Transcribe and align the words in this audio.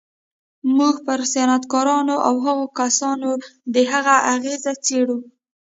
موږ 0.77 0.95
پر 1.07 1.19
صنعتکارانو 1.33 2.15
او 2.27 2.35
هغو 2.45 2.65
کسانو 2.79 3.29
د 3.73 3.75
هغه 3.91 4.15
اغېز 4.33 4.63
څېړو 4.85 5.17